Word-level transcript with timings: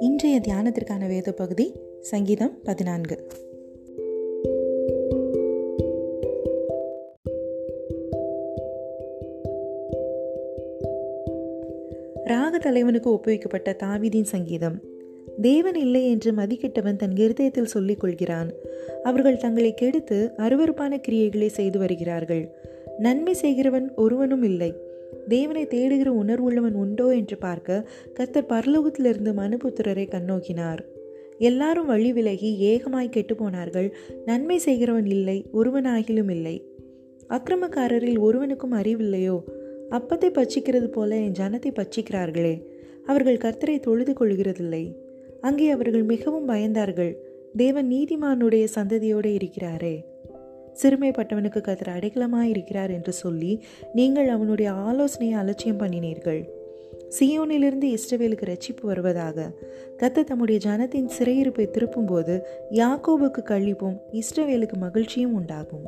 இன்றைய 0.00 0.40
தியானத்திற்கான 0.48 1.06
வேத 1.08 1.32
பகுதி 1.32 1.74
சங்கீதம் 2.00 2.58
பதினான்கு. 2.64 3.26
ராக 12.24 12.58
தலைவனுக்கு 12.58 13.10
ஒப்புவிக்கப்பட்ட 13.10 13.76
தாவிதின் 13.82 14.22
சங்கீதம் 14.22 14.80
தேவன் 15.40 15.74
இல்லை 15.74 16.10
என்று 16.10 16.32
மதிக்கிட்டவன் 16.32 16.96
தன் 16.96 17.16
இருதயத்தில் 17.16 17.66
சொல்லிக் 17.66 18.00
கொள்கிறான். 18.00 18.52
அவர்கள் 19.02 19.36
தங்களை 19.36 19.74
கெடுத்து 19.74 20.30
அருவருப்பான 20.36 21.00
கிரியைகளை 21.08 21.46
செய்து 21.46 21.78
வருகிறார்கள். 21.78 22.54
நன்மை 22.98 23.32
செய்கிறவன் 23.32 23.94
ஒருவனும் 23.94 24.42
இல்லை. 24.42 24.89
தேவனை 25.28 25.66
தேடுகிற 25.66 26.10
உணர்வுள்ளவன் 26.24 26.72
உண்டோ 26.72 27.14
என்று 27.14 27.36
பார்க்க 27.36 27.88
கர்த்தர் 28.14 28.48
பரலோகத்திலிருந்து 28.48 29.32
மனுபுத்திரரை 29.32 30.08
கண்ணோக்கினார். 30.08 30.78
எல்லாரும் 31.38 31.86
வழி 31.86 32.12
விலகி 32.12 32.56
ஏகமாய் 32.60 33.10
கெட்டுப்போனார்கள். 33.16 33.90
நன்மை 34.24 34.58
செய்கிறவன் 34.58 35.06
இல்லை 35.06 35.46
ஒருவனாகிலும் 35.52 36.30
இல்லை. 36.30 36.66
அக்கிரமக்காரரில் 37.28 38.18
ஒருவனுக்கும் 38.18 38.72
அறிவில்லையோ? 38.72 39.40
அப்பத்தை 39.90 40.30
பச்சிக்கிறது 40.30 40.86
போல 40.86 41.16
என் 41.16 41.38
ஜனத்தை 41.38 41.70
பச்சிக்கிறார்களே 41.70 42.62
அவர்கள் 43.06 43.36
கர்த்தரை 43.36 43.80
தொழுது 43.80 44.12
கொள்கிறதில்லை. 44.12 44.94
அங்கே 45.40 45.70
அவர்கள் 45.70 46.02
மிகவும் 46.02 46.48
பயந்தார்கள். 46.48 47.14
தேவன் 47.56 47.90
நீதிமானுடைய 47.90 48.66
சந்ததியோடு 48.74 49.26
இருக்கிறாரே. 49.34 50.09
சிறுமைப்பட்டவனுக்கு 50.82 51.60
கத்தர் 51.60 51.94
அடைக்கலமாயிருக்கிறார் 51.96 52.90
என்று 52.90 53.12
சொல்லி 53.12 53.64
நீங்கள் 53.94 54.28
அவனுடைய 54.28 54.70
ஆலோசனையை 54.70 55.38
அலட்சியம் 55.38 55.78
பண்ணினீர்கள். 55.78 56.48
சியோனிலிருந்து 57.20 57.96
இஸ்ரவேலுக்கு 57.96 58.44
ரட்சிப்பு 58.44 58.82
வருவதாக. 58.82 59.50
கத்த 59.96 60.24
தம்முடைய 60.24 60.70
ஜனத்தின் 60.70 61.10
சிறையிருப்பை 61.18 61.66
திருப்பும்போது 61.66 62.40
யாக்கோபுக்கு 62.70 63.42
கழிப்பும் 63.44 63.96
இஸ்ரவேலுக்கு 64.12 64.72
மகிழ்ச்சியும் 64.72 65.34
உண்டாகும். 65.34 65.86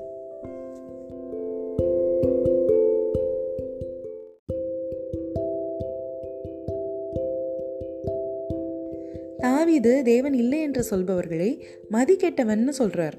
தாவீது 9.38 10.02
தேவன் 10.02 10.34
இல்லை 10.34 10.60
என்று 10.60 10.84
சொல்பவர்களை 10.90 11.60
மதிக்கெட்டவன்னு 11.90 12.72
சொல்றார். 12.78 13.12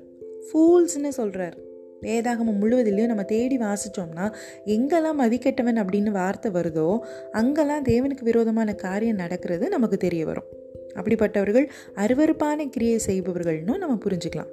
ஃபூல்ஸ்னு 0.47 1.08
சொல்கிறார் 1.08 1.58
வேதாகமம் 2.02 2.59
முழுவதிலையும் 2.61 3.05
நம்ம 3.05 3.23
தேடி 3.23 3.58
வாசித்தோம்னா 3.58 4.25
எங்கெல்லாம் 4.66 5.19
மதிக்கெட்டவன் 5.19 5.80
அப்படின்னு 5.83 6.11
வார்த்தை 6.11 6.52
வருதோ 6.52 6.99
அங்கெல்லாம் 7.31 7.83
தேவனுக்கு 7.83 8.23
விரோதமான 8.23 8.75
காரியம் 8.75 9.16
நடக்கிறது 9.16 9.69
நமக்கு 9.69 9.97
தெரிய 9.97 10.25
வரும். 10.25 10.49
அப்படிப்பட்டவர்கள் 10.95 11.67
அருவறுப்பான 11.95 12.69
கிரியை 12.69 12.99
செய்பவர்கள்னு 13.08 13.77
நம்ம 13.77 13.97
புரிஞ்சுக்கலாம். 14.05 14.52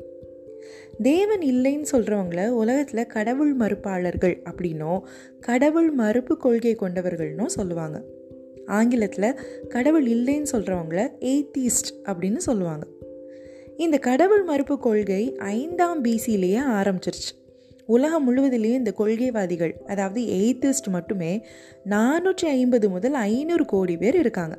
தேவன் 1.02 1.40
இல்லைன்னு 1.40 1.86
சொல்கிறவங்கள 1.92 2.48
உலகத்தில் 2.48 3.06
கடவுள் 3.06 3.56
மறுப்பாளர்கள் 3.56 4.36
அப்படின்னோ 4.50 5.00
கடவுள் 5.40 5.90
மறுப்பு 5.90 6.36
கொள்கை 6.36 6.76
கொண்டவர்கள்னோ 6.80 7.46
சொல்லுவாங்க. 7.46 8.04
ஆங்கிலத்தில் 8.66 9.38
கடவுள் 9.68 10.06
இல்லைன்னு 10.06 10.52
சொல்கிறவங்கள 10.52 11.02
எய்தீஸ்ட் 11.20 11.92
அப்படின்னு 12.04 12.36
சொல்லுவாங்க. 12.36 12.86
இந்த 13.80 13.98
கடவுள் 13.98 14.42
மறுப்பு 14.42 14.78
கொள்கை 14.78 15.36
ஐந்தாம் 15.36 16.04
பிசிலேயே 16.04 16.58
ஆரம்பிச்சிருச்சு. 16.58 17.30
உலகம் 17.86 18.24
முழுவதிலேயும் 18.26 18.80
இந்த 18.80 18.92
கொள்கைவாதிகள் 18.98 19.72
அதாவது 19.86 20.20
எய்த்திஸ்ட் 20.20 20.90
மட்டுமே 20.90 21.46
நானூற்றி 21.88 22.44
ஐம்பது 22.44 22.90
முதல் 22.90 23.12
ஐநூறு 23.12 23.64
கோடி 23.64 23.96
பேர் 23.96 24.18
இருக்காங்க. 24.18 24.58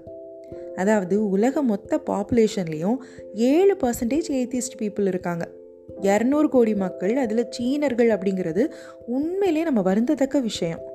அதாவது 0.76 1.30
உலக 1.30 1.62
மொத்த 1.62 2.02
பாப்புலேஷன்லேயும் 2.06 2.98
ஏழு 3.34 3.78
பர்சன்டேஜ் 3.82 4.30
எய்த்திஸ்ட் 4.30 4.80
பீப்புள் 4.80 5.08
இருக்காங்க. 5.08 5.50
இரநூறு 6.02 6.48
கோடி 6.48 6.76
மக்கள் 6.76 7.16
அதில் 7.18 7.46
சீனர்கள் 7.50 8.08
அப்படிங்கிறது 8.08 8.72
உண்மையிலே 9.06 9.64
நம்ம 9.64 9.94
வருந்தத்தக்க 9.94 10.42
விஷயம். 10.42 10.91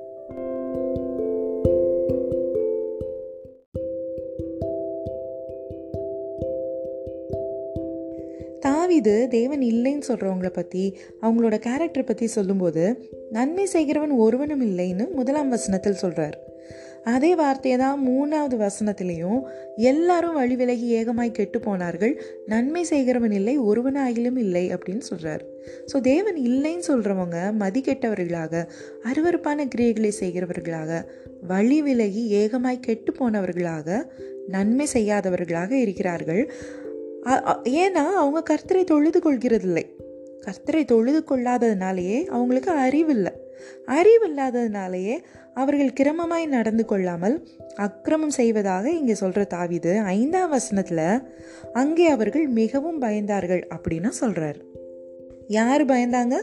தாவிது 8.97 9.27
தேவன் 9.27 9.61
இல்லைன்னு 9.61 10.05
சொல்கிறவங்கள 10.07 10.49
பற்றி 10.49 10.83
அவங்களோட 11.21 11.55
கேரக்டர் 11.57 12.03
பற்றி 12.03 12.27
சொல்லும்போது 12.27 12.83
நன்மை 13.31 13.65
செய்கிறவன் 13.65 14.13
ஒருவனும் 14.17 14.63
இல்லைன்னு 14.65 15.05
முதலாம் 15.11 15.49
வசனத்தில் 15.49 15.93
சொல்கிறார் 15.93 16.37
அதே 17.03 17.35
வார்த்தையை 17.35 17.79
தான் 17.79 17.99
மூணாவது 18.07 18.55
வசனத்திலையும் 18.57 19.41
எல்லாரும் 19.81 20.33
வழி 20.33 20.55
விலகி 20.55 20.87
ஏகமாய் 20.93 21.31
கெட்டு 21.31 21.59
போனார்கள் 21.59 22.13
நன்மை 22.45 22.83
செய்கிறவன் 22.83 23.31
இல்லை 23.31 23.59
ஒருவனாயிலும் 23.59 24.37
இல்லை 24.37 24.71
அப்படின்னு 24.71 25.05
சொல்கிறார் 25.09 25.43
ஸோ 25.93 25.99
தேவன் 26.01 26.39
இல்லைன்னு 26.41 26.87
சொல்கிறவங்க 26.87 27.37
மதிக்கெட்டவர்களாக 27.59 28.63
அருவறுப்பான 29.03 29.67
கிரியைகளை 29.75 30.11
செய்கிறவர்களாக 30.19 31.03
வழி 31.47 31.81
விலகி 31.81 32.25
ஏகமாய் 32.33 32.79
கெட்டு 32.79 33.13
போனவர்களாக 33.19 34.03
நன்மை 34.47 34.87
செய்யாதவர்களாக 34.93 35.71
இருக்கிறார்கள். 35.71 36.43
ஏன்னா 37.63 38.05
அவங்க 38.21 38.41
கர்த்தரை 38.49 38.83
தொழுது 38.83 39.19
கொள்கிறதில்லை. 39.19 39.85
கர்த்தரை 40.45 40.85
தொழுது 40.85 41.23
கொள்ளாததுனாலேயே 41.29 42.25
அவங்களுக்கு 42.25 42.71
அறிவில்லை. 42.71 43.31
அறிவு 43.85 44.25
இல்லாததுனாலேயே 44.27 45.15
அவர்கள் 45.53 45.93
கிரமமாய் 45.99 46.45
நடந்து 46.45 46.85
கொள்ளாமல் 46.85 47.47
அக்கிரமம் 47.75 48.29
செய்வதாக 48.29 48.91
இங்கே 48.91 49.13
சொல்கிற 49.13 49.47
தாவிது 49.53 50.03
ஐந்தாம் 50.03 50.49
வசனத்தில் 50.49 51.31
அங்கே 51.73 52.07
அவர்கள் 52.07 52.47
மிகவும் 52.47 53.01
பயந்தார்கள் 53.01 53.63
அப்படின்னு 53.75 54.07
சொல்கிறார் 54.07 54.59
யார் 55.47 55.85
பயந்தாங்க? 55.85 56.35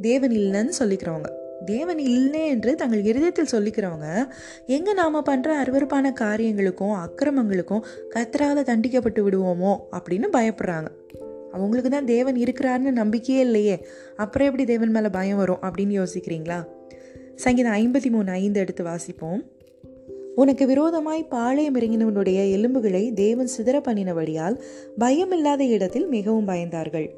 தேவன் 0.00 0.30
இல்லைன்னு 0.30 0.70
சொல்லிக்கிறவங்க. 0.78 1.30
தேவன் 1.64 1.98
இல்லை 1.98 2.48
என்று 2.48 2.74
தங்கள் 2.74 3.04
இருதயத்தில் 3.04 3.52
சொல்லிக்கிறவங்க 3.52 4.28
எங்கே 4.66 4.92
நாம் 4.92 5.24
பண்ணுற 5.24 5.46
அருவறுப்பான 5.46 6.12
காரியங்களுக்கும் 6.12 6.94
அக்கிரமங்களுக்கும் 6.94 7.82
கத்தரால் 8.14 8.62
தண்டிக்கப்பட்டு 8.62 9.20
விடுவோமோ 9.20 9.76
அப்படின்னு 9.90 10.24
பயப்படுறாங்க. 10.32 10.86
அவங்களுக்கு 11.52 11.90
தான் 11.90 12.04
தேவன் 12.04 12.34
இருக்கிறாருன்னு 12.34 12.90
நம்பிக்கையே 12.90 13.40
இல்லையே. 13.40 13.86
அப்புறம் 14.16 14.46
எப்படி 14.46 14.66
தேவன் 14.66 14.90
மேலே 14.90 15.08
பயம் 15.08 15.36
வரும் 15.36 15.58
அப்படின்னு 15.62 16.06
யோசிக்கிறீங்களா? 16.06 16.64
சங்கீதம் 17.34 17.72
ஐம்பத்தி 17.72 18.10
மூணு 18.10 18.30
ஐந்து 18.30 18.60
எடுத்து 18.60 18.84
வாசிப்போம். 18.84 19.50
உனக்கு 20.34 20.66
விரோதமாய் 20.66 21.24
பாளையம் 21.24 21.76
இறங்கினவனுடைய 21.76 22.50
எலும்புகளை 22.50 23.12
தேவன் 23.12 23.48
சிதற 23.56 23.76
பண்ணினபடியால் 23.80 24.60
பயம் 24.98 25.32
இல்லாத 25.32 25.64
இடத்தில் 25.64 26.06
மிகவும் 26.06 26.48
பயந்தார்கள். 26.48 27.10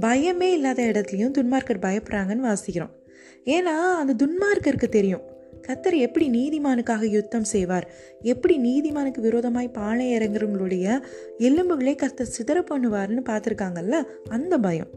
பயமே 0.00 0.52
இல்லாத 0.52 0.82
இடத்துலையும் 0.82 1.34
துன்மார்க்கர் 1.38 1.82
பயப்படுறாங்கன்னு 1.82 2.52
வாசிக்கிறோம். 2.52 2.90
ஏன்னா 3.44 3.76
அந்த 4.00 4.26
துன்மார்க்கருக்கு 4.26 4.88
தெரியும். 4.88 5.32
கத்தர் 5.68 5.96
எப்படி 5.96 6.28
நீதிமானுக்காக 6.30 7.02
யுத்தம் 7.02 7.44
செய்வார்? 7.44 7.90
எப்படி 8.20 8.58
நீதிமானுக்கு 8.58 9.20
விரோதமாய் 9.20 9.68
பாலை 9.68 10.16
இறங்குறவங்களுடைய 10.16 11.02
எலும்புகளே 11.38 11.96
கத்தர் 11.96 12.34
சிதற 12.38 12.64
பண்ணுவார்னு 12.70 13.22
பார்த்துருக்காங்கல்ல? 13.28 14.04
அந்த 14.28 14.58
பயம். 14.58 14.88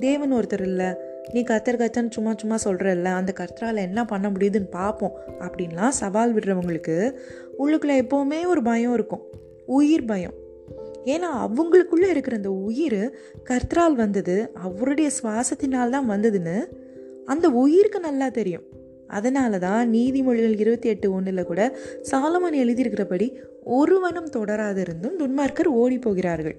தேவன் 0.00 0.32
ஒருத்தர் 0.32 0.60
இல்லை. 0.60 0.86
நீ 1.32 1.42
கத்தர் 1.42 1.76
கத்தன் 1.76 2.10
சும்மா 2.10 2.34
சும்மா 2.36 2.56
சொல்கிறல்ல 2.64 3.04
அந்த 3.04 3.32
கர்த்தரால் 3.36 3.76
என்ன 3.76 4.04
பண்ண 4.04 4.28
முடியுதுன்னு 4.28 4.70
பார்ப்போம். 4.70 5.12
அப்படின்லாம் 5.38 5.88
சவால் 5.88 6.34
விடுறவங்களுக்கு 6.34 7.14
உள்ளுக்குள்ளே 7.58 8.00
எப்போவுமே 8.02 8.46
ஒரு 8.46 8.62
பயம் 8.62 8.94
இருக்கும். 8.94 9.22
உயிர் 9.66 10.04
பயம். 10.04 10.34
ஏன்னா 11.04 11.26
அவங்களுக்குள்ளே 11.40 12.08
இருக்கிற 12.08 12.36
அந்த 12.36 12.50
உயிர் 12.50 13.18
கர்த்தரால் 13.44 13.92
வந்தது. 13.92 14.50
அவருடைய 14.54 15.10
சுவாசத்தினால் 15.22 15.88
தான் 15.88 16.10
வந்ததுன்னு 16.10 16.64
அந்த 17.26 17.50
உயிருக்கு 17.50 18.00
நல்லா 18.00 18.28
தெரியும். 18.28 18.66
அதனால 19.08 19.58
தான் 19.58 19.92
நீதிமொழிகள் 19.92 20.58
இருபத்தி 20.58 20.88
எட்டு 20.88 21.12
ஒன்றில் 21.12 21.44
கூட 21.44 21.78
சாலமன் 22.10 22.56
எழுதியிருக்கிறபடி 22.56 23.34
ஒருவனும் 23.64 24.30
தொடராதிருந்தும் 24.36 25.16
துன்மார்க்கர் 25.18 25.66
ஓடி 25.66 25.98
போகிறார்கள். 25.98 26.56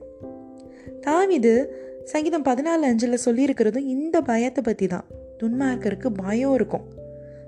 தாவிது 1.01 1.65
சங்கீதம் 2.03 2.45
பதினாலு 2.45 2.85
அஞ்சில் 2.89 3.23
சொல்லியிருக்கிறதும் 3.25 3.85
இந்த 3.85 4.21
பயத்தை 4.21 4.63
பற்றி 4.63 4.87
தான் 4.87 5.05
துன்மார்க்கருக்கு 5.43 6.07
பயம் 6.15 6.53
இருக்கும். 6.53 6.85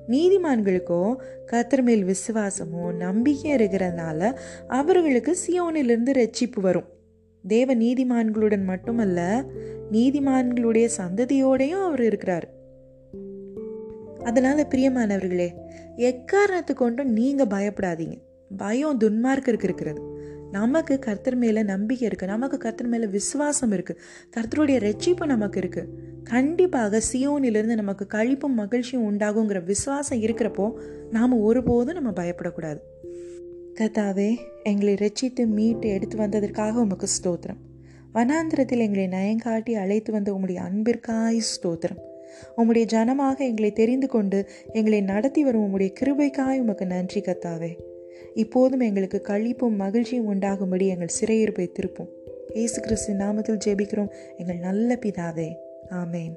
நீதிமான்களுக்கோ 0.09 1.15
கத்தர் 1.51 1.81
மேல் 1.81 2.05
விசுவாசமோ 2.05 2.95
நம்பிக்கை 2.95 3.51
இருக்கிறதுனால 3.51 4.37
அவர்களுக்கு 4.67 5.37
சியோனிலிருந்து 5.47 6.13
ரட்சிப்பு 6.13 6.61
வரும். 6.61 6.87
தேவ 7.47 7.75
நீதிமான்களுடன் 7.75 8.63
மட்டுமல்ல 8.63 9.45
நீதிமான்களுடைய 9.91 10.89
சந்ததியோடையும் 10.97 11.85
அவர் 11.85 12.03
இருக்கிறார். 12.03 12.47
அதனால் 14.23 14.67
பிரியமானவர்களே 14.67 15.49
எக்காரணத்து 15.97 16.73
கொண்டும் 16.73 17.11
நீங்கள் 17.11 17.47
பயப்படாதீங்க. 17.47 18.17
பயம் 18.57 18.99
துன்மார்க்கருக்கு 18.99 19.63
இருக்கிறது. 19.63 20.17
நமக்கு 20.51 20.99
கர்த்தர் 20.99 21.35
மேலே 21.35 21.63
நம்பிக்கை 21.63 22.07
இருக்குது 22.07 22.25
நமக்கு 22.25 22.57
கர்த்தர் 22.57 22.87
மேலே 22.87 23.05
விசுவாசம் 23.05 23.71
இருக்குது 23.71 23.97
கர்த்தருடைய 24.37 24.77
ரட்சிப்பு 24.87 25.25
நமக்கு 25.25 25.59
இருக்குது 25.59 25.87
கண்டிப்பாக 26.23 27.01
சியோனிலிருந்து 27.13 27.75
நமக்கு 27.75 28.07
கழிப்பும் 28.17 28.55
மகிழ்ச்சியும் 28.55 29.11
உண்டாகுங்கிற 29.11 29.63
விசுவாசம் 29.63 30.17
இருக்கிறப்போ 30.17 30.73
நாம் 31.11 31.41
ஒருபோதும் 31.41 32.01
நம்ம 32.01 32.23
பயப்படக்கூடாது. 32.23 32.77
கர்த்தாவே 33.75 34.37
எங்களை 34.63 34.93
ரட்சித்து 34.93 35.45
மீட்டு 35.45 35.89
எடுத்து 35.89 36.17
வந்ததற்காக 36.17 36.71
உமக்கு 36.71 37.07
ஸ்தோத்திரம். 37.23 37.59
வனாந்திரத்தில் 38.13 38.85
எங்களை 38.87 39.07
நயங்காட்டி 39.07 39.71
அழைத்து 39.71 40.11
வந்த 40.11 40.33
உங்களுடைய 40.33 40.69
அன்பிற்காய் 40.69 41.39
ஸ்தோத்திரம். 41.55 42.08
உம்முடைய 42.57 42.85
ஜனமாக 42.93 43.37
எங்களை 43.37 43.71
தெரிந்து 43.71 44.07
கொண்டு 44.07 44.49
எங்களை 44.73 45.01
நடத்தி 45.01 45.43
வரும் 45.43 45.63
உம்முடைய 45.63 45.93
கிருபைக்காய் 45.99 46.59
உமக்கு 46.59 46.85
நன்றி 46.85 47.21
கத்தாவே 47.21 47.77
இப்போதும் 48.33 48.79
எங்களுக்கு 48.79 49.21
கழிப்பும் 49.27 49.75
மகிழ்ச்சியும் 49.75 50.25
உண்டாகும்படி 50.25 50.87
எங்கள் 50.87 51.15
சிறையிருப்பை 51.21 51.69
திருப்போம். 51.79 52.07
ஏசு 52.53 52.81
கிறிஸ்து 52.81 53.13
நாமத்தில் 53.13 53.59
ஜெபிக்கிறோம். 53.65 54.11
எங்கள் 54.37 54.57
நல்ல 54.57 54.97
பிதாவே. 55.01 55.55
ஆமேன். 55.89 56.33